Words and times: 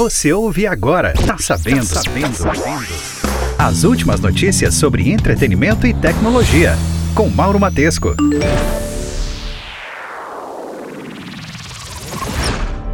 Você 0.00 0.32
ouve 0.32 0.66
agora. 0.66 1.12
Tá 1.12 1.36
sabendo? 1.36 1.86
Tá 1.86 2.02
sabendo. 2.02 2.34
As 3.58 3.84
últimas 3.84 4.18
notícias 4.18 4.74
sobre 4.74 5.12
entretenimento 5.12 5.86
e 5.86 5.92
tecnologia. 5.92 6.74
Com 7.14 7.28
Mauro 7.28 7.60
Matesco. 7.60 8.16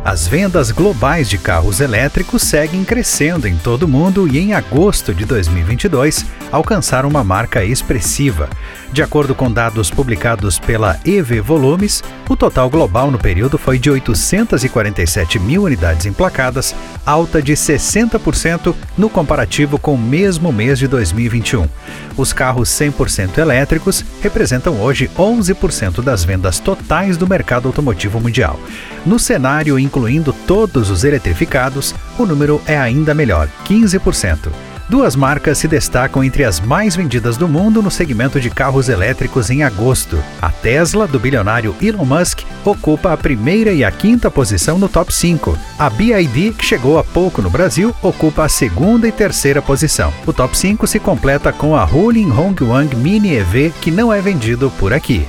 As 0.04 0.26
vendas 0.26 0.72
globais 0.72 1.30
de 1.30 1.38
carros 1.38 1.80
elétricos 1.80 2.42
seguem 2.42 2.84
crescendo 2.84 3.46
em 3.46 3.56
todo 3.56 3.84
o 3.84 3.88
mundo 3.88 4.26
e 4.26 4.38
em 4.38 4.52
agosto 4.52 5.14
de 5.14 5.24
2022 5.24 6.26
alcançaram 6.50 7.08
uma 7.08 7.22
marca 7.22 7.64
expressiva. 7.64 8.50
De 8.92 9.02
acordo 9.02 9.34
com 9.34 9.50
dados 9.50 9.90
publicados 9.90 10.58
pela 10.58 10.98
EV 11.04 11.40
Volumes, 11.40 12.02
o 12.28 12.36
total 12.36 12.70
global 12.70 13.10
no 13.10 13.18
período 13.18 13.58
foi 13.58 13.78
de 13.78 13.90
847 13.90 15.38
mil 15.38 15.64
unidades 15.64 16.06
emplacadas, 16.06 16.74
alta 17.04 17.42
de 17.42 17.52
60% 17.52 18.74
no 18.96 19.10
comparativo 19.10 19.78
com 19.78 19.94
o 19.94 19.98
mesmo 19.98 20.52
mês 20.52 20.78
de 20.78 20.88
2021. 20.88 21.68
Os 22.16 22.32
carros 22.32 22.68
100% 22.70 23.38
elétricos 23.38 24.04
representam 24.22 24.80
hoje 24.80 25.10
11% 25.16 26.02
das 26.02 26.24
vendas 26.24 26.58
totais 26.58 27.16
do 27.16 27.26
mercado 27.26 27.68
automotivo 27.68 28.20
mundial. 28.20 28.58
No 29.04 29.18
cenário 29.18 29.78
incluindo 29.78 30.32
todos 30.46 30.90
os 30.90 31.04
eletrificados, 31.04 31.94
o 32.18 32.24
número 32.24 32.60
é 32.66 32.78
ainda 32.78 33.14
melhor, 33.14 33.48
15%. 33.66 34.65
Duas 34.88 35.16
marcas 35.16 35.58
se 35.58 35.66
destacam 35.66 36.22
entre 36.22 36.44
as 36.44 36.60
mais 36.60 36.94
vendidas 36.94 37.36
do 37.36 37.48
mundo 37.48 37.82
no 37.82 37.90
segmento 37.90 38.40
de 38.40 38.48
carros 38.48 38.88
elétricos 38.88 39.50
em 39.50 39.64
agosto. 39.64 40.16
A 40.40 40.48
Tesla, 40.48 41.08
do 41.08 41.18
bilionário 41.18 41.74
Elon 41.82 42.04
Musk, 42.04 42.42
ocupa 42.64 43.12
a 43.12 43.16
primeira 43.16 43.72
e 43.72 43.82
a 43.82 43.90
quinta 43.90 44.30
posição 44.30 44.78
no 44.78 44.88
top 44.88 45.12
5. 45.12 45.58
A 45.76 45.90
BYD, 45.90 46.52
que 46.52 46.64
chegou 46.64 46.98
há 46.98 47.04
pouco 47.04 47.42
no 47.42 47.50
Brasil, 47.50 47.92
ocupa 48.00 48.44
a 48.44 48.48
segunda 48.48 49.08
e 49.08 49.12
terceira 49.12 49.60
posição. 49.60 50.12
O 50.24 50.32
top 50.32 50.56
5 50.56 50.86
se 50.86 51.00
completa 51.00 51.52
com 51.52 51.74
a 51.74 51.84
Huling 51.84 52.30
Hongguang 52.30 52.94
Mini 52.94 53.34
EV, 53.34 53.72
que 53.80 53.90
não 53.90 54.12
é 54.12 54.20
vendido 54.20 54.70
por 54.78 54.92
aqui. 54.92 55.26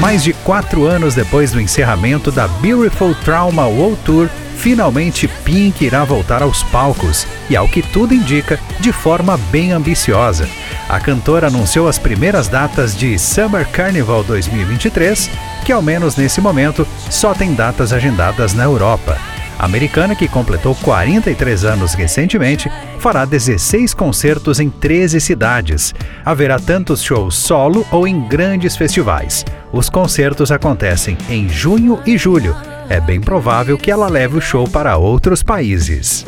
Mais 0.00 0.22
de 0.22 0.32
quatro 0.32 0.86
anos 0.86 1.14
depois 1.14 1.52
do 1.52 1.60
encerramento 1.60 2.30
da 2.30 2.48
Beautiful 2.48 3.14
Trauma 3.14 3.66
World 3.66 3.98
Tour, 4.04 4.28
finalmente 4.64 5.28
Pink 5.44 5.84
irá 5.84 6.04
voltar 6.04 6.42
aos 6.42 6.62
palcos 6.62 7.26
e, 7.50 7.56
ao 7.56 7.68
que 7.68 7.82
tudo 7.82 8.14
indica, 8.14 8.58
de 8.80 8.92
forma 8.92 9.36
bem 9.52 9.72
ambiciosa. 9.72 10.48
A 10.88 10.98
cantora 10.98 11.48
anunciou 11.48 11.86
as 11.86 11.98
primeiras 11.98 12.48
datas 12.48 12.96
de 12.96 13.18
Summer 13.18 13.68
Carnival 13.68 14.24
2023, 14.24 15.30
que 15.66 15.70
ao 15.70 15.82
menos 15.82 16.16
nesse 16.16 16.40
momento 16.40 16.88
só 17.10 17.34
tem 17.34 17.52
datas 17.52 17.92
agendadas 17.92 18.54
na 18.54 18.64
Europa. 18.64 19.18
A 19.58 19.66
americana, 19.66 20.16
que 20.16 20.26
completou 20.26 20.74
43 20.76 21.64
anos 21.66 21.92
recentemente, 21.92 22.72
fará 22.98 23.26
16 23.26 23.92
concertos 23.92 24.60
em 24.60 24.70
13 24.70 25.20
cidades. 25.20 25.94
Haverá 26.24 26.58
tantos 26.58 27.02
shows 27.02 27.36
solo 27.36 27.86
ou 27.90 28.08
em 28.08 28.18
grandes 28.26 28.76
festivais. 28.76 29.44
Os 29.70 29.90
concertos 29.90 30.50
acontecem 30.50 31.18
em 31.28 31.50
junho 31.50 32.00
e 32.06 32.16
julho 32.16 32.56
é 32.88 33.00
bem 33.00 33.20
provável 33.20 33.76
que 33.78 33.90
ela 33.90 34.08
leve 34.08 34.36
o 34.36 34.40
show 34.40 34.68
para 34.68 34.96
outros 34.96 35.42
países. 35.42 36.24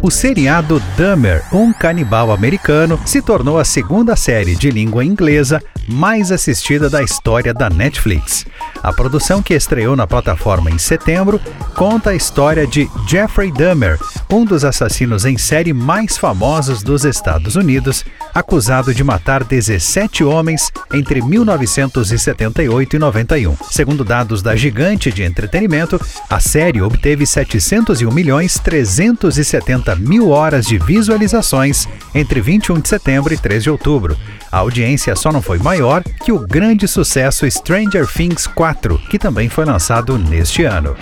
O 0.00 0.10
seriado 0.10 0.82
Dahmer, 0.96 1.44
um 1.52 1.72
canibal 1.72 2.32
americano, 2.32 3.00
se 3.06 3.22
tornou 3.22 3.56
a 3.56 3.64
segunda 3.64 4.16
série 4.16 4.56
de 4.56 4.68
língua 4.68 5.04
inglesa 5.04 5.62
mais 5.88 6.32
assistida 6.32 6.90
da 6.90 7.02
história 7.02 7.54
da 7.54 7.70
Netflix. 7.70 8.44
A 8.82 8.92
produção, 8.92 9.40
que 9.40 9.54
estreou 9.54 9.94
na 9.94 10.06
plataforma 10.06 10.70
em 10.70 10.78
setembro, 10.78 11.40
conta 11.76 12.10
a 12.10 12.14
história 12.16 12.66
de 12.66 12.90
Jeffrey 13.06 13.52
Dahmer, 13.52 13.96
um 14.32 14.46
dos 14.46 14.64
assassinos 14.64 15.26
em 15.26 15.36
série 15.36 15.74
mais 15.74 16.16
famosos 16.16 16.82
dos 16.82 17.04
Estados 17.04 17.54
Unidos, 17.54 18.02
acusado 18.34 18.94
de 18.94 19.04
matar 19.04 19.44
17 19.44 20.24
homens 20.24 20.72
entre 20.90 21.20
1978 21.20 22.96
e 22.96 22.98
91. 22.98 23.56
Segundo 23.70 24.02
dados 24.02 24.40
da 24.40 24.56
gigante 24.56 25.12
de 25.12 25.22
entretenimento, 25.22 26.00
a 26.30 26.40
série 26.40 26.80
obteve 26.80 27.26
701 27.26 28.10
milhões 28.10 28.58
370 28.58 29.96
mil 29.96 30.30
horas 30.30 30.64
de 30.64 30.78
visualizações 30.78 31.86
entre 32.14 32.40
21 32.40 32.80
de 32.80 32.88
setembro 32.88 33.34
e 33.34 33.36
3 33.36 33.62
de 33.62 33.70
outubro. 33.70 34.16
A 34.50 34.58
audiência 34.58 35.14
só 35.14 35.30
não 35.30 35.42
foi 35.42 35.58
maior 35.58 36.02
que 36.24 36.32
o 36.32 36.38
grande 36.38 36.88
sucesso 36.88 37.48
Stranger 37.50 38.06
Things 38.06 38.46
4, 38.46 38.98
que 39.10 39.18
também 39.18 39.50
foi 39.50 39.66
lançado 39.66 40.16
neste 40.16 40.64
ano. 40.64 40.96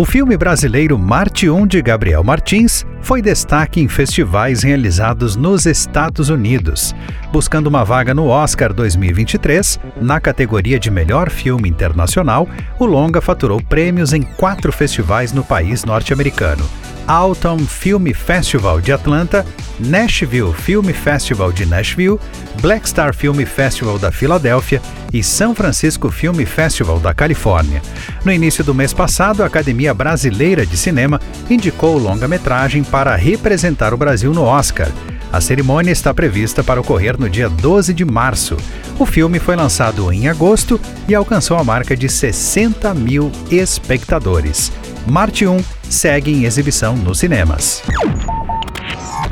O 0.00 0.04
filme 0.06 0.34
brasileiro 0.34 0.98
Marte 0.98 1.50
1 1.50 1.66
de 1.66 1.82
Gabriel 1.82 2.24
Martins 2.24 2.86
foi 3.02 3.20
destaque 3.20 3.82
em 3.82 3.86
festivais 3.86 4.62
realizados 4.62 5.36
nos 5.36 5.66
Estados 5.66 6.30
Unidos. 6.30 6.94
Buscando 7.30 7.66
uma 7.66 7.84
vaga 7.84 8.14
no 8.14 8.28
Oscar 8.28 8.72
2023, 8.72 9.78
na 10.00 10.18
categoria 10.18 10.80
de 10.80 10.90
melhor 10.90 11.28
filme 11.28 11.68
internacional, 11.68 12.48
o 12.78 12.86
longa 12.86 13.20
faturou 13.20 13.62
prêmios 13.62 14.14
em 14.14 14.22
quatro 14.22 14.72
festivais 14.72 15.34
no 15.34 15.44
país 15.44 15.84
norte-americano. 15.84 16.66
Autumn 17.10 17.66
Film 17.66 18.06
Festival 18.14 18.80
de 18.80 18.92
Atlanta, 18.92 19.44
Nashville 19.80 20.54
Film 20.54 20.92
Festival 20.92 21.50
de 21.50 21.66
Nashville, 21.66 22.20
Black 22.62 22.88
Star 22.88 23.12
Film 23.12 23.44
Festival 23.44 23.98
da 23.98 24.12
Filadélfia 24.12 24.80
e 25.12 25.20
São 25.20 25.52
Francisco 25.52 26.08
Film 26.08 26.36
Festival 26.44 27.00
da 27.00 27.12
Califórnia. 27.12 27.82
No 28.24 28.30
início 28.30 28.62
do 28.62 28.72
mês 28.72 28.92
passado, 28.92 29.42
a 29.42 29.46
Academia 29.46 29.92
Brasileira 29.92 30.64
de 30.64 30.76
Cinema 30.76 31.20
indicou 31.50 31.96
o 31.96 31.98
longa-metragem 31.98 32.84
para 32.84 33.16
representar 33.16 33.92
o 33.92 33.96
Brasil 33.96 34.32
no 34.32 34.44
Oscar. 34.44 34.88
A 35.32 35.40
cerimônia 35.40 35.90
está 35.90 36.14
prevista 36.14 36.62
para 36.62 36.80
ocorrer 36.80 37.18
no 37.18 37.28
dia 37.28 37.48
12 37.48 37.92
de 37.92 38.04
março. 38.04 38.56
O 39.00 39.04
filme 39.04 39.40
foi 39.40 39.56
lançado 39.56 40.12
em 40.12 40.28
agosto 40.28 40.80
e 41.08 41.14
alcançou 41.16 41.58
a 41.58 41.64
marca 41.64 41.96
de 41.96 42.08
60 42.08 42.94
mil 42.94 43.32
espectadores. 43.50 44.70
Marte 45.10 45.44
1 45.44 45.58
segue 45.88 46.32
em 46.32 46.44
exibição 46.44 46.94
nos 46.94 47.18
cinemas. 47.18 47.82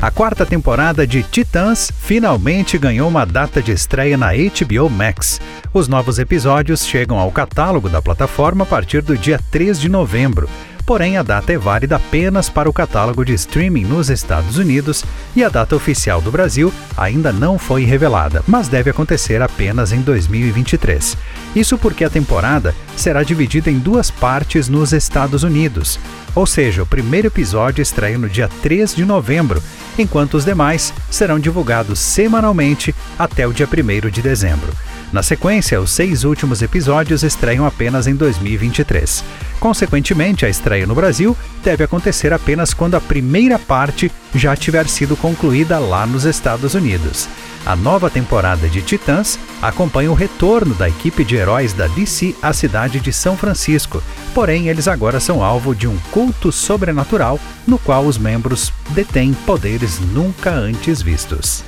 A 0.01 0.11
quarta 0.11 0.45
temporada 0.45 1.07
de 1.07 1.23
Titãs 1.23 1.89
finalmente 2.01 2.77
ganhou 2.77 3.07
uma 3.07 3.25
data 3.25 3.61
de 3.61 3.71
estreia 3.71 4.17
na 4.17 4.31
HBO 4.33 4.89
Max. 4.89 5.39
Os 5.73 5.87
novos 5.87 6.19
episódios 6.19 6.85
chegam 6.85 7.17
ao 7.17 7.31
catálogo 7.31 7.87
da 7.87 8.01
plataforma 8.01 8.63
a 8.65 8.67
partir 8.67 9.01
do 9.01 9.17
dia 9.17 9.39
3 9.51 9.79
de 9.79 9.87
novembro 9.87 10.49
porém 10.89 11.17
a 11.17 11.21
data 11.21 11.53
é 11.53 11.57
válida 11.57 11.97
apenas 11.97 12.49
para 12.49 12.67
o 12.67 12.73
catálogo 12.73 13.23
de 13.23 13.31
streaming 13.35 13.83
nos 13.83 14.09
Estados 14.09 14.57
Unidos 14.57 15.05
e 15.35 15.43
a 15.43 15.47
data 15.47 15.75
oficial 15.75 16.19
do 16.19 16.31
Brasil 16.31 16.73
ainda 16.97 17.31
não 17.31 17.59
foi 17.59 17.83
revelada, 17.83 18.43
mas 18.47 18.67
deve 18.67 18.89
acontecer 18.89 19.39
apenas 19.39 19.91
em 19.91 20.01
2023. 20.01 21.15
Isso 21.55 21.77
porque 21.77 22.03
a 22.03 22.09
temporada 22.09 22.73
será 22.97 23.21
dividida 23.21 23.69
em 23.69 23.77
duas 23.77 24.09
partes 24.09 24.67
nos 24.67 24.91
Estados 24.91 25.43
Unidos, 25.43 25.99
ou 26.33 26.47
seja, 26.47 26.81
o 26.81 26.87
primeiro 26.87 27.27
episódio 27.27 27.83
estreia 27.83 28.17
no 28.17 28.27
dia 28.27 28.49
3 28.63 28.95
de 28.95 29.05
novembro, 29.05 29.61
enquanto 29.95 30.37
os 30.37 30.45
demais 30.45 30.91
serão 31.07 31.39
divulgados 31.39 31.99
semanalmente 31.99 32.95
até 33.19 33.45
o 33.45 33.53
dia 33.53 33.67
1 33.67 34.09
de 34.09 34.23
dezembro. 34.23 34.73
Na 35.11 35.23
sequência, 35.23 35.81
os 35.81 35.89
seis 35.89 36.23
últimos 36.23 36.61
episódios 36.61 37.23
estreiam 37.23 37.65
apenas 37.65 38.05
em 38.05 38.15
2023. 38.15 39.23
Consequentemente, 39.59 40.45
a 40.45 40.49
estreia 40.49 40.85
no 40.85 40.93
Brasil 40.93 41.35
deve 41.63 41.83
acontecer 41.83 42.31
apenas 42.31 42.73
quando 42.73 42.95
a 42.95 43.01
primeira 43.01 43.57
parte 43.57 44.11
já 44.35 44.55
tiver 44.55 44.87
sido 44.87 45.17
concluída 45.17 45.79
lá 45.79 46.05
nos 46.05 46.25
Estados 46.25 46.75
Unidos. 46.75 47.27
A 47.65 47.75
nova 47.75 48.09
temporada 48.09 48.69
de 48.69 48.81
Titãs 48.81 49.37
acompanha 49.61 50.11
o 50.11 50.15
retorno 50.15 50.73
da 50.75 50.87
equipe 50.87 51.25
de 51.25 51.35
heróis 51.35 51.73
da 51.73 51.87
DC 51.87 52.35
à 52.41 52.53
cidade 52.53 52.99
de 52.99 53.11
São 53.11 53.35
Francisco, 53.35 54.01
porém 54.33 54.69
eles 54.69 54.87
agora 54.87 55.19
são 55.19 55.43
alvo 55.43 55.75
de 55.75 55.87
um 55.87 55.97
culto 56.11 56.51
sobrenatural 56.51 57.39
no 57.67 57.77
qual 57.77 58.05
os 58.05 58.17
membros 58.17 58.71
detêm 58.91 59.33
poderes 59.33 59.99
nunca 59.99 60.51
antes 60.51 61.01
vistos. 61.01 61.63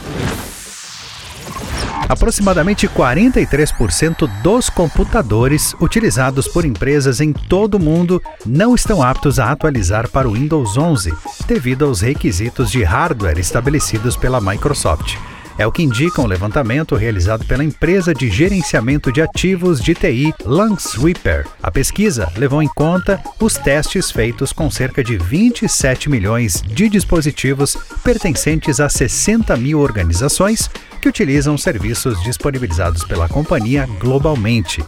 Aproximadamente 2.12 2.90
43% 2.90 4.30
dos 4.44 4.70
computadores 4.70 5.74
utilizados 5.80 6.46
por 6.46 6.66
empresas 6.66 7.22
em 7.22 7.32
todo 7.32 7.76
o 7.76 7.80
mundo 7.80 8.22
não 8.46 8.76
estão 8.76 9.02
aptos 9.02 9.40
a 9.40 9.50
atualizar 9.50 10.10
para 10.10 10.28
o 10.28 10.34
Windows 10.34 10.78
11, 10.78 11.14
devido 11.48 11.86
aos 11.86 12.02
requisitos 12.02 12.70
de 12.70 12.84
hardware 12.84 13.40
estabelecidos 13.40 14.18
pela 14.18 14.42
Microsoft. 14.42 15.16
É 15.58 15.66
o 15.66 15.72
que 15.72 15.84
indica 15.84 16.22
um 16.22 16.26
levantamento 16.26 16.96
realizado 16.96 17.46
pela 17.46 17.64
empresa 17.64 18.14
de 18.14 18.30
gerenciamento 18.30 19.10
de 19.10 19.22
ativos 19.22 19.80
de 19.80 19.94
TI 19.94 20.34
Lansweeper. 20.44 21.48
A 21.64 21.72
pesquisa 21.72 22.30
levou 22.36 22.62
em 22.62 22.68
conta 22.68 23.22
os 23.40 23.54
testes 23.54 24.12
feitos 24.12 24.52
com 24.52 24.70
cerca 24.70 25.02
de 25.02 25.18
27 25.18 26.10
milhões 26.10 26.62
de 26.62 26.90
dispositivos 26.90 27.78
pertencentes 28.04 28.82
a 28.82 28.90
60 28.90 29.56
mil 29.56 29.80
organizações 29.80 30.70
que 31.02 31.10
utilizam 31.10 31.58
serviços 31.58 32.22
disponibilizados 32.22 33.04
pela 33.04 33.28
companhia 33.28 33.90
globalmente. 34.00 34.86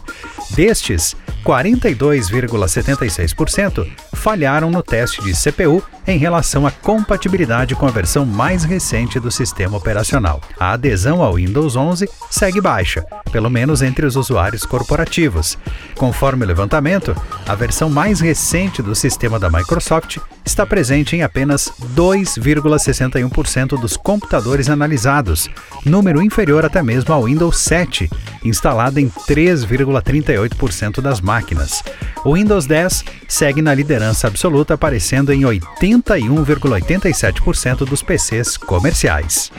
Destes, 0.50 1.16
42,76% 1.44 3.86
falharam 4.14 4.70
no 4.70 4.82
teste 4.82 5.22
de 5.22 5.34
CPU 5.34 5.82
em 6.06 6.16
relação 6.16 6.66
à 6.66 6.70
compatibilidade 6.70 7.74
com 7.74 7.86
a 7.86 7.90
versão 7.90 8.24
mais 8.24 8.64
recente 8.64 9.20
do 9.20 9.30
sistema 9.30 9.76
operacional. 9.76 10.40
A 10.58 10.72
adesão 10.72 11.22
ao 11.22 11.34
Windows 11.34 11.76
11 11.76 12.08
segue 12.30 12.58
baixa, 12.60 13.04
pelo 13.30 13.50
menos 13.50 13.82
entre 13.82 14.06
os 14.06 14.16
usuários 14.16 14.64
corporativos. 14.64 15.58
Conforme 15.96 16.44
o 16.44 16.48
levantamento, 16.48 17.14
a 17.46 17.54
versão 17.54 17.90
mais 17.90 18.20
recente 18.20 18.80
do 18.80 18.94
sistema 18.94 19.38
da 19.38 19.50
Microsoft 19.50 20.16
está 20.44 20.66
presente 20.66 21.16
em 21.16 21.22
apenas 21.22 21.72
2,61% 21.96 23.80
dos 23.80 23.96
computadores 23.96 24.68
analisados, 24.68 25.48
número 25.84 26.20
inferior 26.22 26.64
até 26.64 26.82
mesmo 26.82 27.14
ao 27.14 27.24
Windows 27.24 27.58
7, 27.58 28.10
instalado 28.44 28.98
em 29.00 29.08
3,38% 29.08 31.00
das 31.00 31.20
máquinas. 31.20 31.82
O 32.24 32.34
Windows 32.34 32.66
10 32.66 33.04
segue 33.28 33.62
na 33.62 33.72
liderança 33.74 34.26
absoluta, 34.26 34.74
aparecendo 34.74 35.32
em 35.32 35.42
81,87% 35.42 37.86
dos 37.86 38.02
PCs 38.02 38.56
comerciais. 38.56 39.52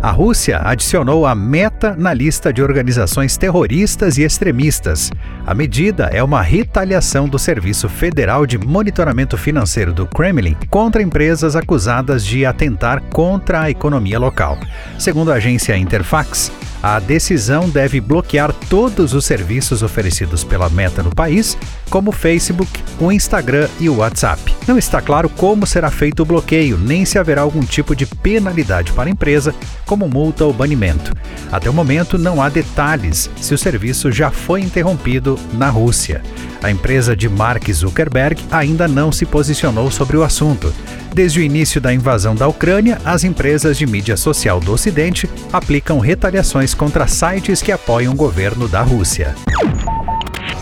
A 0.00 0.12
Rússia 0.12 0.60
adicionou 0.62 1.26
a 1.26 1.34
Meta 1.34 1.96
na 1.96 2.14
lista 2.14 2.52
de 2.52 2.62
organizações 2.62 3.36
terroristas 3.36 4.16
e 4.16 4.22
extremistas. 4.22 5.10
A 5.44 5.52
medida 5.52 6.04
é 6.12 6.22
uma 6.22 6.40
retaliação 6.40 7.28
do 7.28 7.36
Serviço 7.36 7.88
Federal 7.88 8.46
de 8.46 8.56
Monitoramento 8.56 9.36
Financeiro 9.36 9.92
do 9.92 10.06
Kremlin 10.06 10.56
contra 10.70 11.02
empresas 11.02 11.56
acusadas 11.56 12.24
de 12.24 12.46
atentar 12.46 13.02
contra 13.12 13.62
a 13.62 13.70
economia 13.70 14.20
local. 14.20 14.56
Segundo 15.00 15.32
a 15.32 15.34
agência 15.34 15.76
Interfax, 15.76 16.52
a 16.82 17.00
decisão 17.00 17.68
deve 17.68 18.00
bloquear 18.00 18.52
todos 18.68 19.12
os 19.12 19.24
serviços 19.24 19.82
oferecidos 19.82 20.44
pela 20.44 20.68
Meta 20.68 21.02
no 21.02 21.14
país, 21.14 21.58
como 21.90 22.10
o 22.10 22.12
Facebook, 22.12 22.70
o 23.00 23.10
Instagram 23.10 23.68
e 23.80 23.88
o 23.88 23.96
WhatsApp. 23.96 24.54
Não 24.66 24.78
está 24.78 25.00
claro 25.00 25.28
como 25.28 25.66
será 25.66 25.90
feito 25.90 26.22
o 26.22 26.26
bloqueio, 26.26 26.78
nem 26.78 27.04
se 27.04 27.18
haverá 27.18 27.40
algum 27.40 27.62
tipo 27.62 27.96
de 27.96 28.06
penalidade 28.06 28.92
para 28.92 29.08
a 29.08 29.12
empresa, 29.12 29.54
como 29.86 30.08
multa 30.08 30.44
ou 30.44 30.52
banimento. 30.52 31.12
Até 31.50 31.68
o 31.68 31.74
momento, 31.74 32.18
não 32.18 32.40
há 32.40 32.48
detalhes 32.48 33.30
se 33.40 33.54
o 33.54 33.58
serviço 33.58 34.12
já 34.12 34.30
foi 34.30 34.60
interrompido 34.60 35.38
na 35.54 35.70
Rússia. 35.70 36.22
A 36.62 36.70
empresa 36.70 37.16
de 37.16 37.28
Mark 37.28 37.70
Zuckerberg 37.70 38.42
ainda 38.50 38.86
não 38.86 39.10
se 39.12 39.24
posicionou 39.24 39.90
sobre 39.90 40.16
o 40.16 40.22
assunto. 40.22 40.72
Desde 41.12 41.40
o 41.40 41.42
início 41.42 41.80
da 41.80 41.92
invasão 41.92 42.34
da 42.34 42.46
Ucrânia, 42.46 43.00
as 43.04 43.24
empresas 43.24 43.76
de 43.76 43.86
mídia 43.86 44.16
social 44.16 44.60
do 44.60 44.72
Ocidente 44.72 45.28
aplicam 45.52 45.98
retaliações 45.98 46.74
contra 46.74 47.06
sites 47.06 47.60
que 47.62 47.72
apoiam 47.72 48.12
o 48.12 48.16
governo 48.16 48.68
da 48.68 48.82
Rússia. 48.82 49.34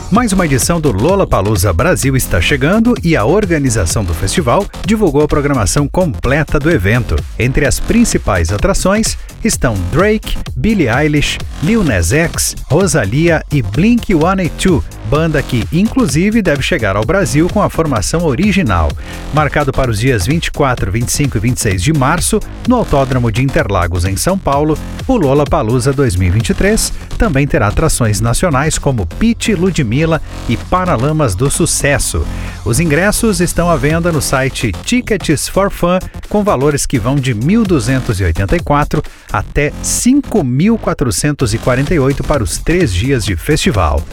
Mais 0.09 0.33
uma 0.33 0.47
edição 0.47 0.81
do 0.81 0.93
Lola 0.93 1.27
Palusa 1.27 1.73
Brasil 1.73 2.17
está 2.17 2.41
chegando 2.41 2.95
e 3.03 3.17
a 3.17 3.25
organização 3.25 4.05
do 4.05 4.15
festival 4.15 4.65
divulgou 4.85 5.23
a 5.23 5.27
programação 5.27 5.89
completa 5.89 6.61
do 6.61 6.71
evento. 6.71 7.17
Entre 7.37 7.67
as 7.67 7.81
principais 7.81 8.53
atrações 8.53 9.19
estão 9.43 9.75
Drake, 9.91 10.39
Billie 10.57 10.89
Eilish, 10.89 11.39
Lil 11.61 11.83
Nas 11.83 12.13
X, 12.13 12.55
Rosalia 12.71 13.43
e 13.51 13.61
Blink-182, 13.61 14.85
banda 15.11 15.43
que 15.43 15.65
inclusive 15.73 16.41
deve 16.41 16.63
chegar 16.63 16.95
ao 16.95 17.05
Brasil 17.05 17.49
com 17.49 17.61
a 17.61 17.69
formação 17.69 18.25
original. 18.25 18.89
Marcado 19.35 19.73
para 19.73 19.91
os 19.91 19.99
dias 19.99 20.25
24, 20.25 20.91
25 20.91 21.37
e 21.37 21.41
26 21.41 21.83
de 21.83 21.93
março, 21.93 22.41
no 22.69 22.77
Autódromo 22.77 23.31
de 23.31 23.43
Interlagos, 23.43 24.05
em 24.05 24.17
São 24.17 24.39
Paulo, 24.39 24.79
o 25.09 25.17
Lola 25.17 25.45
Palusa 25.45 25.93
2023 25.93 26.93
também 27.19 27.47
terá 27.47 27.69
atrações 27.69 28.21
nacionais 28.21 28.79
como 28.79 29.07
Pete, 29.07 29.55
Ludmilla 29.55 29.96
e 30.49 30.57
Paralamas 30.57 31.35
do 31.35 31.51
Sucesso. 31.51 32.25
Os 32.65 32.79
ingressos 32.81 33.41
estão 33.41 33.69
à 33.71 33.77
venda 33.77 34.11
no 34.13 34.21
site 34.21 34.71
Tickets 34.73 35.49
for 35.49 35.71
Fun 35.71 35.99
com 36.29 36.45
valores 36.45 36.85
que 36.85 36.99
vão 36.99 37.17
de 37.17 37.35
1.284 37.35 39.03
até 39.33 39.71
5.448 39.83 42.27
para 42.27 42.43
os 42.43 42.59
três 42.59 42.93
dias 42.93 43.25
de 43.25 43.35
festival. 43.37 44.05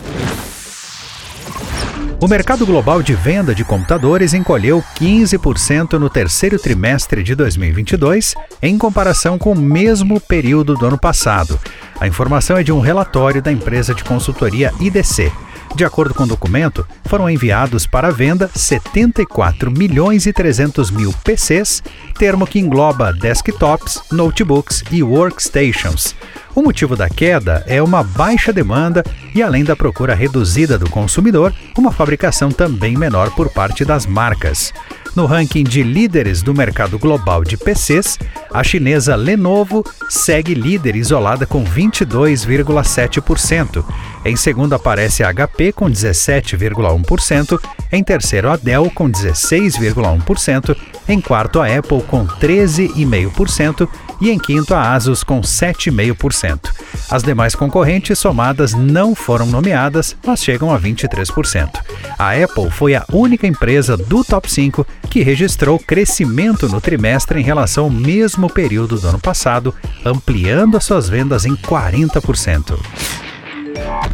O 2.23 2.27
mercado 2.27 2.65
global 2.65 3.03
de 3.03 3.13
venda 3.13 3.53
de 3.53 3.65
computadores 3.65 4.33
encolheu 4.33 4.81
15% 4.97 5.99
no 5.99 6.09
terceiro 6.09 6.57
trimestre 6.57 7.21
de 7.21 7.35
2022, 7.35 8.33
em 8.61 8.77
comparação 8.77 9.37
com 9.37 9.51
o 9.51 9.59
mesmo 9.59 10.21
período 10.21 10.73
do 10.75 10.85
ano 10.85 10.97
passado. 10.97 11.59
A 11.99 12.07
informação 12.07 12.55
é 12.55 12.63
de 12.63 12.71
um 12.71 12.79
relatório 12.79 13.41
da 13.41 13.51
empresa 13.51 13.93
de 13.93 14.05
consultoria 14.05 14.71
IDC. 14.79 15.33
De 15.75 15.83
acordo 15.83 16.13
com 16.13 16.23
o 16.23 16.27
documento, 16.27 16.85
foram 17.05 17.27
enviados 17.27 17.87
para 17.87 18.11
venda 18.11 18.47
74 18.53 19.71
milhões 19.71 20.27
e 20.27 20.33
300 20.33 20.91
mil 20.91 21.11
PCs, 21.23 21.81
termo 22.17 22.45
que 22.45 22.59
engloba 22.59 23.11
desktops, 23.11 23.99
notebooks 24.11 24.83
e 24.91 25.01
workstations. 25.01 26.15
O 26.53 26.61
motivo 26.61 26.95
da 26.95 27.09
queda 27.09 27.63
é 27.65 27.81
uma 27.81 28.03
baixa 28.03 28.53
demanda 28.53 29.03
e, 29.33 29.41
além 29.41 29.63
da 29.63 29.75
procura 29.75 30.13
reduzida 30.13 30.77
do 30.77 30.87
consumidor, 30.87 31.51
uma 31.75 31.91
fabricação 31.91 32.51
também 32.51 32.95
menor 32.95 33.31
por 33.31 33.49
parte 33.49 33.83
das 33.83 34.05
marcas. 34.05 34.71
No 35.15 35.25
ranking 35.27 35.63
de 35.63 35.81
líderes 35.83 36.43
do 36.43 36.55
mercado 36.55 36.99
global 36.99 37.43
de 37.43 37.57
PCs, 37.57 38.17
a 38.51 38.63
chinesa 38.63 39.15
Lenovo 39.15 39.83
segue 40.09 40.55
líder 40.55 40.95
isolada 40.95 41.45
com 41.45 41.63
22,7%. 41.63 43.85
Em 44.25 44.37
segundo 44.37 44.73
aparece 44.73 45.21
a 45.23 45.33
HP 45.33 45.73
com 45.73 45.89
17,1%, 45.89 47.59
em 47.91 48.03
terceiro 48.03 48.49
a 48.49 48.55
Dell 48.55 48.89
com 48.89 49.11
16,1%, 49.11 50.75
em 51.09 51.19
quarto 51.19 51.61
a 51.61 51.67
Apple 51.67 52.01
com 52.03 52.25
13,5% 52.25 53.87
e 54.21 54.29
em 54.29 54.39
quinto 54.39 54.73
a 54.73 54.93
Asus 54.93 55.23
com 55.23 55.41
7,5%. 55.41 56.71
As 57.11 57.21
demais 57.21 57.53
concorrentes 57.53 58.17
somadas 58.17 58.73
não 58.73 59.13
foram 59.13 59.45
nomeadas, 59.45 60.15
mas 60.25 60.41
chegam 60.41 60.73
a 60.73 60.79
23%. 60.79 61.69
A 62.17 62.31
Apple 62.31 62.71
foi 62.71 62.95
a 62.95 63.05
única 63.11 63.45
empresa 63.45 63.97
do 63.97 64.23
top 64.23 64.49
5 64.49 64.87
que 65.09 65.21
registrou 65.21 65.77
crescimento 65.77 66.69
no 66.69 66.79
trimestre 66.79 67.39
em 67.39 67.43
relação 67.43 67.85
ao 67.85 67.89
mesmo 67.89 68.49
período 68.49 68.97
do 68.97 69.07
ano 69.09 69.19
passado, 69.19 69.75
ampliando 70.05 70.77
as 70.77 70.85
suas 70.85 71.09
vendas 71.09 71.45
em 71.45 71.55
40%. 71.55 72.79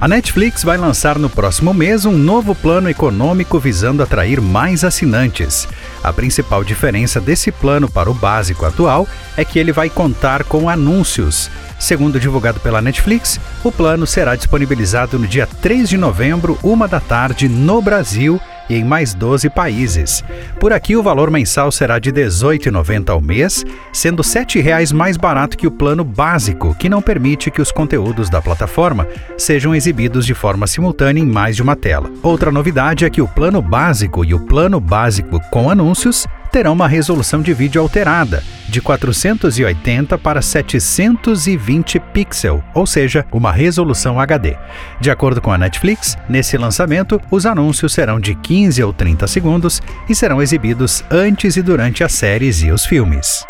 A 0.01 0.07
Netflix 0.07 0.63
vai 0.63 0.78
lançar 0.78 1.19
no 1.19 1.30
próximo 1.30 1.74
mês 1.74 2.06
um 2.06 2.18
novo 2.18 2.56
plano 2.56 2.89
econômico 2.89 3.60
visando 3.60 4.01
atrair 4.01 4.39
mais 4.39 4.86
assinantes. 4.86 5.68
A 6.01 6.13
principal 6.13 6.63
diferença 6.63 7.20
desse 7.20 7.51
plano 7.51 7.91
para 7.91 8.10
o 8.10 8.13
básico 8.13 8.65
atual 8.65 9.06
é 9.36 9.44
que 9.44 9.60
ele 9.60 9.74
vai 9.74 9.89
contar 9.89 10.46
com 10.46 10.70
anúncios. 10.70 11.51
Segundo 11.77 12.18
divulgado 12.18 12.62
pela 12.62 12.82
Netflix, 12.82 13.41
o 13.62 13.74
plano 13.74 14.08
será 14.08 14.38
disponibilizado 14.38 15.20
no 15.20 15.27
dia 15.27 15.46
3 15.46 15.89
de 15.89 15.98
novembro, 15.98 16.58
uma 16.63 16.88
da 16.88 17.01
tarde, 17.01 17.50
no 17.50 17.82
Brasil 17.82 18.39
e 18.69 18.75
em 18.75 18.83
mais 18.83 19.13
12 19.13 19.49
países. 19.49 20.23
Por 20.59 20.71
aqui, 20.71 20.95
o 20.95 21.03
valor 21.03 21.31
mensal 21.31 21.71
será 21.71 21.99
de 21.99 22.11
R$ 22.11 22.25
18,90 22.25 23.09
ao 23.09 23.19
mês, 23.19 23.65
sendo 23.91 24.21
R$ 24.21 24.29
7,00 24.29 24.93
mais 24.93 25.17
barato 25.17 25.57
que 25.57 25.67
o 25.67 25.71
plano 25.71 26.03
básico, 26.03 26.75
que 26.75 26.89
não 26.89 27.01
permite 27.01 27.49
que 27.49 27.61
os 27.61 27.71
conteúdos 27.71 28.29
da 28.29 28.41
plataforma 28.41 29.07
sejam 29.38 29.73
exibidos 29.73 30.25
de 30.25 30.33
forma 30.33 30.67
simultânea 30.67 31.21
em 31.21 31.25
mais 31.25 31.55
de 31.55 31.63
uma 31.63 31.75
tela. 31.75 32.11
Outra 32.21 32.51
novidade 32.51 33.05
é 33.05 33.09
que 33.09 33.21
o 33.21 33.27
plano 33.27 33.61
básico 33.61 34.23
e 34.23 34.33
o 34.33 34.39
plano 34.39 34.79
básico 34.79 35.39
com 35.49 35.69
anúncios 35.69 36.27
terão 36.51 36.73
uma 36.73 36.88
resolução 36.88 37.41
de 37.41 37.53
vídeo 37.53 37.81
alterada, 37.81 38.43
de 38.69 38.81
480 38.81 40.17
para 40.17 40.41
720 40.41 41.99
pixels, 41.99 42.61
ou 42.73 42.85
seja, 42.85 43.25
uma 43.31 43.51
resolução 43.51 44.19
HD. 44.19 44.55
De 44.99 45.09
acordo 45.11 45.41
com 45.41 45.51
a 45.51 45.57
Netflix, 45.57 46.17
nesse 46.29 46.57
lançamento, 46.57 47.19
os 47.31 47.45
anúncios 47.45 47.93
serão 47.93 48.19
de 48.19 48.35
15 48.35 48.83
ou 48.83 48.93
30 48.93 49.27
segundos 49.27 49.81
e 50.07 50.15
serão 50.15 50.41
exibidos 50.41 51.03
antes 51.09 51.57
e 51.57 51.61
durante 51.61 52.03
as 52.03 52.13
séries 52.13 52.61
e 52.61 52.71
os 52.71 52.85
filmes. 52.85 53.43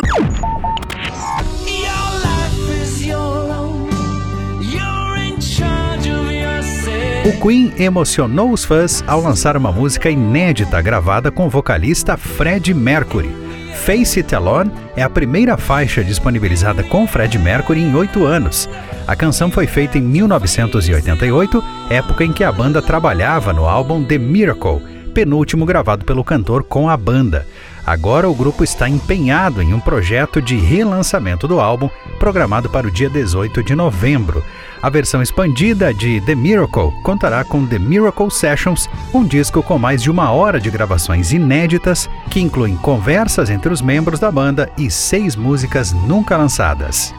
O 7.22 7.40
Queen 7.40 7.72
emocionou 7.78 8.50
os 8.50 8.64
fãs 8.64 9.04
ao 9.06 9.20
lançar 9.20 9.56
uma 9.56 9.70
música 9.70 10.10
inédita 10.10 10.80
gravada 10.80 11.30
com 11.30 11.46
o 11.46 11.50
vocalista 11.50 12.16
Fred 12.16 12.72
Mercury. 12.72 13.49
Face 13.84 14.20
It 14.20 14.34
Alone 14.34 14.70
é 14.94 15.02
a 15.02 15.08
primeira 15.08 15.56
faixa 15.56 16.04
disponibilizada 16.04 16.82
com 16.82 17.06
Fred 17.06 17.38
Mercury 17.38 17.80
em 17.80 17.94
oito 17.94 18.26
anos. 18.26 18.68
A 19.06 19.16
canção 19.16 19.50
foi 19.50 19.66
feita 19.66 19.96
em 19.96 20.02
1988, 20.02 21.64
época 21.88 22.22
em 22.22 22.30
que 22.30 22.44
a 22.44 22.52
banda 22.52 22.82
trabalhava 22.82 23.54
no 23.54 23.66
álbum 23.66 24.04
The 24.04 24.18
Miracle, 24.18 24.82
penúltimo 25.10 25.66
gravado 25.66 26.04
pelo 26.04 26.24
cantor 26.24 26.62
com 26.62 26.88
a 26.88 26.96
banda. 26.96 27.46
Agora 27.86 28.28
o 28.28 28.34
grupo 28.34 28.62
está 28.62 28.88
empenhado 28.88 29.60
em 29.60 29.74
um 29.74 29.80
projeto 29.80 30.40
de 30.40 30.56
relançamento 30.56 31.48
do 31.48 31.60
álbum, 31.60 31.90
programado 32.18 32.70
para 32.70 32.86
o 32.86 32.90
dia 32.90 33.10
18 33.10 33.62
de 33.62 33.74
novembro. 33.74 34.44
A 34.82 34.88
versão 34.88 35.20
expandida 35.20 35.92
de 35.92 36.20
The 36.22 36.34
Miracle 36.34 36.92
contará 37.02 37.44
com 37.44 37.66
The 37.66 37.78
Miracle 37.78 38.30
Sessions, 38.30 38.88
um 39.12 39.24
disco 39.24 39.62
com 39.62 39.78
mais 39.78 40.02
de 40.02 40.10
uma 40.10 40.30
hora 40.30 40.60
de 40.60 40.70
gravações 40.70 41.32
inéditas, 41.32 42.08
que 42.30 42.40
incluem 42.40 42.76
conversas 42.76 43.50
entre 43.50 43.72
os 43.72 43.82
membros 43.82 44.20
da 44.20 44.30
banda 44.30 44.70
e 44.78 44.90
seis 44.90 45.34
músicas 45.34 45.92
nunca 45.92 46.36
lançadas. 46.36 47.12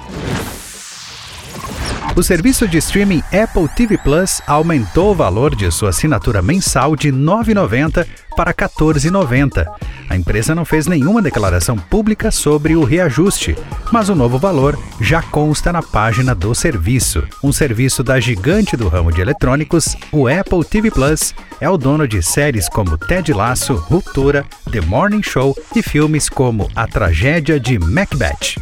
O 2.13 2.22
serviço 2.22 2.68
de 2.68 2.77
streaming 2.77 3.24
Apple 3.32 3.70
TV 3.74 3.98
Plus 3.98 4.41
aumentou 4.46 5.12
o 5.12 5.15
valor 5.15 5.56
de 5.56 5.72
sua 5.72 5.89
assinatura 5.89 6.41
mensal 6.41 6.94
de 6.94 7.10
R$ 7.10 7.15
9,90 7.15 8.06
para 8.36 8.51
R$ 8.51 8.56
14,90. 8.56 9.65
A 10.10 10.18
empresa 10.18 10.53
não 10.53 10.65
fez 10.65 10.88
nenhuma 10.88 11.22
declaração 11.22 11.77
pública 11.77 12.30
sobre 12.30 12.75
o 12.75 12.84
reajuste, 12.84 13.56
mas 13.94 14.10
o 14.10 14.15
novo 14.15 14.38
valor 14.38 14.77
já 15.00 15.22
consta 15.22 15.72
na 15.72 15.82
página 15.82 16.36
do 16.36 16.53
serviço. 16.53 17.24
Um 17.41 17.53
serviço 17.53 18.03
da 18.03 18.20
gigante 18.20 18.75
do 18.75 18.89
ramo 18.89 19.10
de 19.10 19.22
eletrônicos, 19.22 19.96
o 20.12 20.27
Apple 20.27 20.65
TV 20.65 20.91
Plus 20.91 21.34
é 21.62 21.70
o 21.70 21.77
dono 21.77 22.06
de 22.06 22.22
séries 22.22 22.68
como 22.68 22.98
Ted 22.98 23.32
Lasso, 23.32 23.75
Ruptura, 23.75 24.46
The 24.70 24.82
Morning 24.82 25.24
Show 25.24 25.58
e 25.74 25.82
filmes 25.82 26.27
como 26.27 26.70
A 26.75 26.86
Tragédia 26.86 27.58
de 27.58 27.80
Macbeth. 27.80 28.58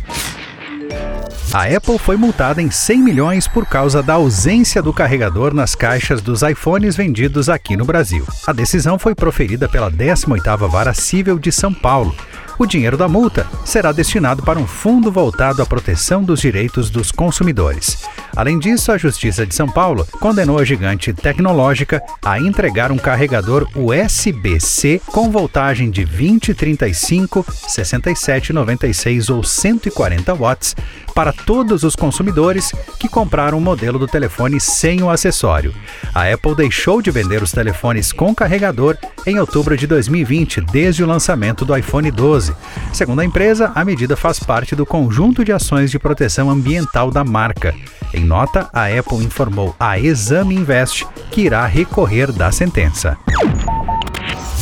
A 1.52 1.64
Apple 1.64 1.98
foi 1.98 2.16
multada 2.16 2.62
em 2.62 2.70
100 2.70 3.02
milhões 3.02 3.48
por 3.48 3.66
causa 3.66 4.04
da 4.04 4.14
ausência 4.14 4.84
do 4.84 4.94
carregador 4.94 5.52
nas 5.52 5.74
caixas 5.74 6.22
dos 6.22 6.44
iPhones 6.44 6.96
vendidos 6.96 7.50
aqui 7.50 7.76
no 7.76 7.86
Brasil. 7.86 8.24
A 8.46 8.54
decisão 8.54 9.00
foi 9.00 9.16
proferida 9.16 9.68
pela 9.68 9.92
18ª 9.92 10.70
Vara 10.70 10.94
Civil 10.94 11.40
de 11.40 11.52
São 11.52 11.74
Paulo 11.74 12.16
o 12.60 12.66
dinheiro 12.66 12.98
da 12.98 13.08
multa 13.08 13.48
será 13.64 13.94
destinado 13.94 14.44
para 14.44 14.60
um 14.60 14.68
fundo 14.68 15.10
voltado 15.10 15.62
à 15.62 15.66
proteção 15.66 16.22
dos 16.22 16.42
direitos 16.42 16.90
dos 16.90 17.10
consumidores. 17.10 18.04
Além 18.36 18.60
disso, 18.60 18.92
a 18.92 18.98
Justiça 18.98 19.48
de 19.48 19.56
São 19.56 19.66
Paulo 19.66 20.06
condenou 20.20 20.60
a 20.60 20.66
gigante 20.66 21.14
tecnológica 21.14 22.04
a 22.22 22.38
entregar 22.38 22.92
um 22.92 22.98
carregador 22.98 23.66
USB-C 23.74 25.02
com 25.08 25.32
voltagem 25.32 25.90
de 25.90 26.04
20, 26.04 26.54
35, 26.54 27.46
67, 27.50 28.52
96 28.52 29.30
ou 29.30 29.42
140 29.42 30.36
watts 30.36 30.76
para 31.20 31.34
todos 31.34 31.84
os 31.84 31.98
consumidores 31.98 32.72
que 32.98 33.10
compraram 33.10 33.58
o 33.58 33.62
modelo 33.62 34.00
do 34.00 34.08
telefone 34.08 34.58
sem 34.58 35.04
o 35.04 35.10
acessório. 35.10 35.76
A 36.16 36.32
Apple 36.32 36.56
deixou 36.56 37.02
de 37.02 37.12
vender 37.12 37.44
os 37.44 37.52
telefones 37.52 38.14
com 38.14 38.34
carregador 38.34 38.96
em 39.28 39.38
outubro 39.38 39.76
de 39.76 39.86
2020, 39.86 40.62
desde 40.62 41.04
o 41.04 41.06
lançamento 41.06 41.66
do 41.66 41.76
iPhone 41.76 42.10
12 42.10 42.56
Segundo 42.94 43.20
a 43.20 43.26
empresa, 43.26 43.70
a 43.76 43.84
medida 43.84 44.16
faz 44.16 44.40
parte 44.40 44.78
do 44.78 44.86
conjunto 44.86 45.44
de 45.44 45.52
ações 45.52 45.92
de 45.92 46.00
proteção 46.00 46.50
ambiental 46.50 47.12
da 47.12 47.26
marca. 47.26 47.76
Em 48.14 48.24
nota, 48.24 48.70
a 48.72 48.86
Apple 48.86 49.18
informou 49.18 49.76
a 49.78 50.00
Exame 50.00 50.56
Invest 50.56 51.06
que 51.32 51.42
irá 51.42 51.66
recorrer 51.66 52.32
da 52.32 52.50
sentença. 52.50 53.18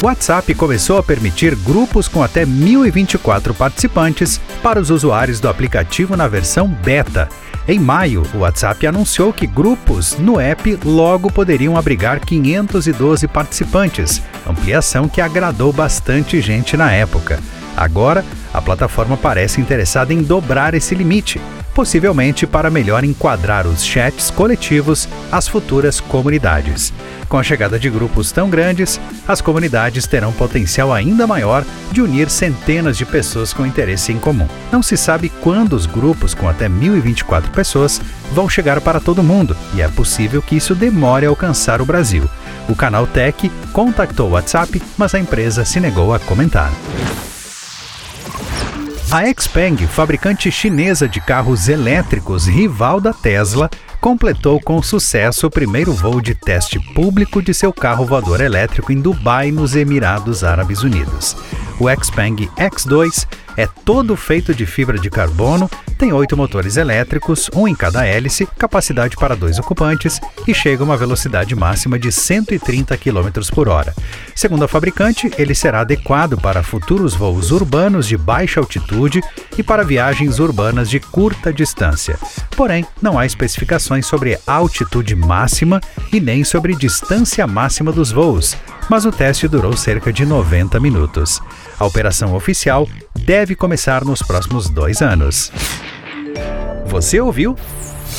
WhatsApp 0.04 0.54
começou 0.54 1.00
a 1.00 1.04
permitir 1.04 1.56
grupos 1.56 2.08
com 2.08 2.22
até 2.22 2.46
1.024 2.46 3.52
participantes 3.54 4.40
para 4.62 4.80
os 4.80 4.92
usuários 4.92 5.40
do 5.40 5.50
aplicativo 5.50 6.16
na 6.16 6.28
versão 6.28 6.68
beta. 6.68 7.28
Em 7.68 7.80
maio, 7.80 8.24
o 8.34 8.40
WhatsApp 8.40 8.86
anunciou 8.86 9.34
que 9.34 9.48
grupos 9.48 10.16
no 10.20 10.40
app 10.40 10.78
logo 10.86 11.32
poderiam 11.32 11.76
abrigar 11.76 12.20
512 12.20 13.28
participantes, 13.28 14.22
ampliação 14.48 15.10
que 15.10 15.20
agradou 15.20 15.74
bastante 15.74 16.40
gente 16.42 16.78
na 16.78 16.92
época. 16.92 17.40
Agora, 17.76 18.24
a 18.54 18.62
plataforma 18.62 19.18
parece 19.18 19.60
interessada 19.60 20.14
em 20.14 20.22
dobrar 20.22 20.76
esse 20.76 20.94
limite, 20.94 21.42
possivelmente 21.78 22.48
para 22.48 22.72
melhor 22.72 23.04
enquadrar 23.04 23.68
os 23.68 23.86
chats 23.86 24.32
coletivos 24.32 25.08
às 25.32 25.48
futuras 25.48 26.00
comunidades. 26.00 26.92
Com 27.30 27.38
a 27.38 27.44
chegada 27.44 27.78
de 27.78 27.88
grupos 27.88 28.32
tão 28.32 28.50
grandes, 28.50 29.00
as 29.28 29.42
comunidades 29.42 30.08
terão 30.08 30.34
potencial 30.34 30.92
ainda 30.92 31.28
maior 31.28 31.64
de 31.92 32.02
unir 32.02 32.32
centenas 32.32 32.98
de 32.98 33.06
pessoas 33.06 33.54
com 33.54 33.64
interesse 33.64 34.12
em 34.12 34.18
comum. 34.18 34.48
Não 34.72 34.82
se 34.82 34.98
sabe 34.98 35.30
quando 35.30 35.74
os 35.74 35.86
grupos 35.86 36.34
com 36.34 36.50
até 36.50 36.68
1024 36.68 37.52
pessoas 37.52 38.02
vão 38.34 38.50
chegar 38.50 38.82
para 38.82 39.00
todo 39.00 39.22
mundo, 39.22 39.56
e 39.76 39.82
é 39.84 39.88
possível 39.88 40.42
que 40.42 40.56
isso 40.56 40.74
demore 40.74 41.28
a 41.28 41.30
alcançar 41.30 41.80
o 41.80 41.86
Brasil. 41.86 42.28
O 42.68 42.76
canal 42.76 43.06
Tech 43.06 43.52
contactou 43.72 44.30
o 44.30 44.32
WhatsApp, 44.32 44.82
mas 44.98 45.14
a 45.14 45.20
empresa 45.20 45.64
se 45.64 45.80
negou 45.80 46.12
a 46.12 46.18
comentar. 46.18 46.72
A 49.10 49.22
Xpeng, 49.34 49.78
fabricante 49.88 50.52
chinesa 50.52 51.08
de 51.08 51.22
carros 51.22 51.70
elétricos 51.70 52.46
rival 52.46 53.00
da 53.00 53.14
Tesla, 53.14 53.70
completou 54.02 54.60
com 54.60 54.82
sucesso 54.82 55.48
o 55.48 55.50
primeiro 55.50 55.94
voo 55.94 56.20
de 56.20 56.36
teste 56.36 56.78
público 56.94 57.42
de 57.42 57.54
seu 57.54 57.72
carro 57.72 58.06
voador 58.06 58.42
elétrico 58.42 58.92
em 58.92 59.00
Dubai, 59.00 59.50
nos 59.50 59.78
Emirados 59.78 60.44
Árabes 60.44 60.84
Unidos. 60.84 61.38
O 61.80 61.86
Xpeng 61.90 62.50
X2 62.58 63.26
é 63.58 63.68
todo 63.84 64.16
feito 64.16 64.54
de 64.54 64.66
fibra 64.68 65.00
de 65.00 65.10
carbono, 65.10 65.70
tem 65.98 66.14
oito 66.14 66.38
motores 66.38 66.78
elétricos, 66.78 67.50
um 67.56 67.68
em 67.68 67.74
cada 67.74 68.06
hélice, 68.06 68.48
capacidade 68.58 69.16
para 69.18 69.36
dois 69.36 69.58
ocupantes 69.58 70.22
e 70.48 70.54
chega 70.54 70.84
a 70.84 70.86
uma 70.86 70.96
velocidade 70.96 71.56
máxima 71.56 71.98
de 71.98 72.12
130 72.12 72.96
km 72.98 73.30
por 73.52 73.68
hora. 73.68 73.96
Segundo 74.36 74.64
a 74.64 74.68
fabricante, 74.68 75.32
ele 75.40 75.56
será 75.56 75.82
adequado 75.82 76.40
para 76.40 76.62
futuros 76.62 77.16
voos 77.16 77.50
urbanos 77.50 78.08
de 78.08 78.16
baixa 78.16 78.60
altitude 78.60 79.22
e 79.58 79.64
para 79.64 79.84
viagens 79.84 80.38
urbanas 80.38 80.88
de 80.88 81.00
curta 81.00 81.52
distância. 81.52 82.20
Porém, 82.56 82.86
não 83.02 83.18
há 83.18 83.26
especificações 83.26 84.06
sobre 84.06 84.38
altitude 84.46 85.16
máxima 85.16 85.82
e 86.14 86.20
nem 86.20 86.44
sobre 86.44 86.76
distância 86.76 87.48
máxima 87.48 87.92
dos 87.92 88.12
voos, 88.12 88.56
mas 88.88 89.04
o 89.06 89.12
teste 89.12 89.48
durou 89.48 89.76
cerca 89.76 90.14
de 90.14 90.26
90 90.26 90.80
minutos. 90.80 91.42
A 91.80 91.86
operação 91.86 92.34
oficial 92.34 92.88
deve 93.16 93.56
começar 93.56 94.04
nos 94.04 94.22
próximos 94.22 94.70
dois 94.70 95.02
anos. 95.02 95.52
Você 96.88 97.20
ouviu? 97.20 97.56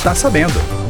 Tá 0.03 0.15
sabendo! 0.15 0.88